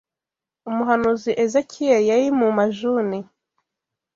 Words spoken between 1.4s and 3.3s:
Ezekiyeli yari mu majune